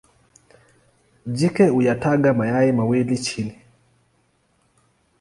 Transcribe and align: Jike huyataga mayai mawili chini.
Jike 1.27 1.67
huyataga 1.67 2.33
mayai 2.33 2.71
mawili 2.71 3.17
chini. 3.17 3.57